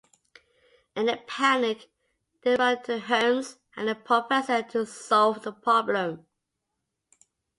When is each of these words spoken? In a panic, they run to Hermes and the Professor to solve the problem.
In 0.95 1.09
a 1.09 1.17
panic, 1.27 1.87
they 2.41 2.55
run 2.55 2.81
to 2.85 2.97
Hermes 2.97 3.59
and 3.75 3.87
the 3.87 3.93
Professor 3.93 4.63
to 4.69 4.83
solve 4.87 5.43
the 5.43 5.51
problem. 5.53 6.25